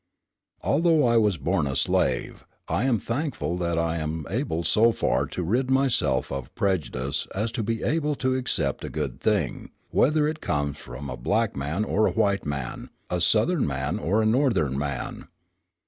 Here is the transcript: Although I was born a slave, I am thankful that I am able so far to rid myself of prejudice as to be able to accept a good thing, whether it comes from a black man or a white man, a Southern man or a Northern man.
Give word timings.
Although 0.63 1.05
I 1.05 1.17
was 1.17 1.37
born 1.37 1.67
a 1.67 1.75
slave, 1.75 2.43
I 2.67 2.85
am 2.85 2.97
thankful 2.97 3.55
that 3.57 3.77
I 3.77 3.97
am 3.97 4.25
able 4.31 4.63
so 4.63 4.91
far 4.91 5.27
to 5.27 5.43
rid 5.43 5.69
myself 5.69 6.31
of 6.31 6.55
prejudice 6.55 7.27
as 7.35 7.51
to 7.51 7.61
be 7.61 7.83
able 7.83 8.15
to 8.15 8.33
accept 8.33 8.83
a 8.83 8.89
good 8.89 9.19
thing, 9.21 9.69
whether 9.91 10.27
it 10.27 10.41
comes 10.41 10.79
from 10.79 11.07
a 11.07 11.17
black 11.17 11.55
man 11.55 11.83
or 11.85 12.07
a 12.07 12.11
white 12.13 12.47
man, 12.47 12.89
a 13.11 13.21
Southern 13.21 13.67
man 13.67 13.99
or 13.99 14.23
a 14.23 14.25
Northern 14.25 14.75
man. 14.75 15.27